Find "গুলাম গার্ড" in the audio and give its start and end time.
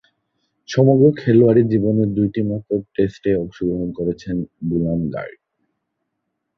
4.69-5.37